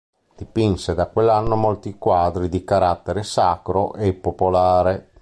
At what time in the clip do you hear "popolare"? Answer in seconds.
4.13-5.09